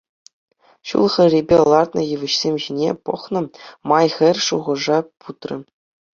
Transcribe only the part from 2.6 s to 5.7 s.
ҫине пӑхнӑ май хӗр шухӑша путрӗ.